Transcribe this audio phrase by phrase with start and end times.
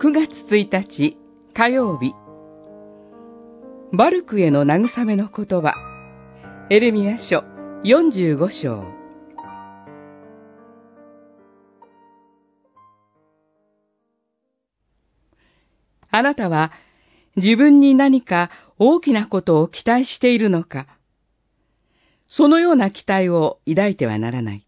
[0.00, 1.16] 9月1日
[1.52, 2.14] 火曜日。
[3.92, 5.74] バルクへの慰めの言葉。
[6.70, 7.42] エレミヤ書
[7.82, 8.84] 45章。
[16.12, 16.70] あなたは
[17.34, 20.86] 自分に何か大きなことを期待しているのか。
[22.28, 24.64] そのような期待を抱いてはならない。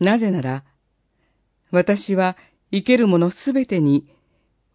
[0.00, 0.64] なぜなら、
[1.70, 2.36] 私は
[2.72, 4.08] 生けるものすべてに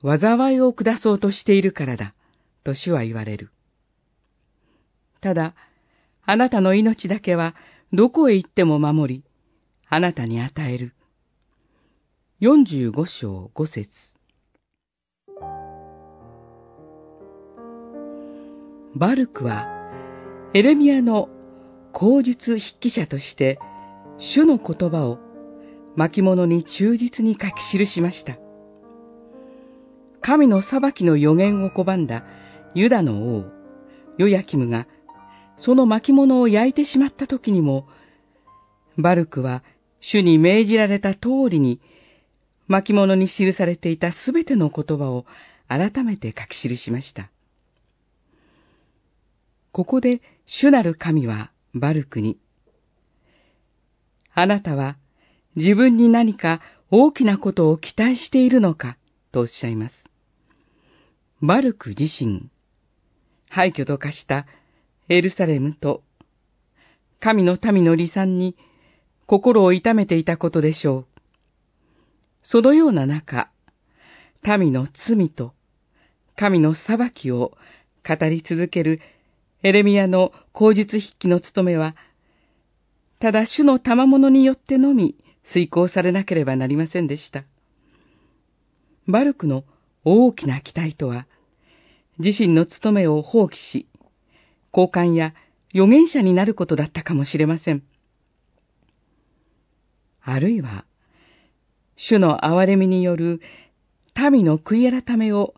[0.03, 2.13] 災いを下そうとしているからだ、
[2.63, 3.49] と主は言われる。
[5.19, 5.55] ただ、
[6.23, 7.55] あなたの命だけは
[7.91, 9.23] どこへ行っても守り、
[9.89, 10.93] あなたに与える。
[12.41, 13.89] 45章5節
[18.95, 19.65] バルクは、
[20.53, 21.29] エレミアの
[21.93, 23.59] 口述筆記者として、
[24.19, 25.19] 主の言葉を
[25.97, 28.37] 巻物に忠実に書き記しました。
[30.21, 32.23] 神の裁きの予言を拒んだ
[32.75, 33.45] ユダの王、
[34.19, 34.87] ヨヤキムが、
[35.57, 37.87] その巻物を焼いてしまった時にも、
[38.95, 39.63] バルクは
[39.99, 41.81] 主に命じられた通りに、
[42.67, 45.25] 巻物に記されていたすべての言葉を
[45.67, 47.31] 改めて書き記しました。
[49.71, 52.37] ここで主なる神はバルクに、
[54.35, 54.97] あなたは
[55.57, 58.95] 自分に何か大きなことを期待しているのか
[59.31, 59.95] とおっしゃいます。
[61.41, 62.51] バルク自身、
[63.49, 64.45] 廃墟と化した
[65.09, 66.03] エルサレムと
[67.19, 68.55] 神の民の離散に
[69.25, 71.05] 心を痛めていたことでしょう。
[72.43, 73.49] そのような中、
[74.59, 75.53] 民の罪と
[76.35, 77.57] 神の裁きを
[78.07, 79.01] 語り続ける
[79.63, 81.95] エレミアの口述筆記の務めは、
[83.19, 85.15] ただ主の賜物によってのみ
[85.51, 87.43] 遂行されなければなりませんでした。
[89.07, 89.63] バルクの
[90.03, 91.27] 大きな期待とは、
[92.19, 93.87] 自身の務めを放棄し、
[94.73, 95.33] 交換や
[95.73, 97.83] 預言者になることだったかもしれません。
[100.21, 100.85] あるいは、
[101.95, 103.41] 主の憐れみによる
[104.31, 105.53] 民の悔い改めを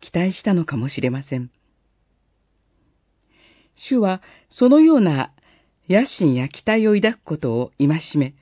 [0.00, 1.50] 期待したのかもしれません。
[3.74, 5.32] 主はそのような
[5.88, 8.34] 野心や期待を抱くことを戒め、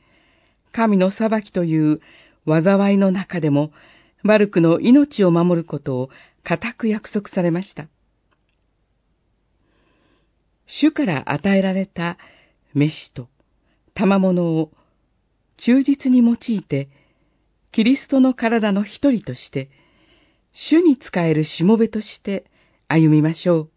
[0.74, 2.00] 神の裁きという
[2.46, 3.70] 災いの中でも、
[4.24, 6.10] バルクの命を守ることを
[6.42, 7.86] 固く約束されました。
[10.66, 12.18] 主から与えられた
[12.74, 13.28] 飯と
[13.94, 14.72] 賜物を
[15.58, 16.88] 忠実に用いて、
[17.70, 19.70] キリストの体の一人として、
[20.52, 22.46] 主に仕えるしもべとして
[22.88, 23.73] 歩みましょう。